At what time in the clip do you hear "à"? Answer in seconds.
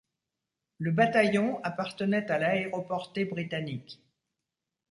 2.31-2.39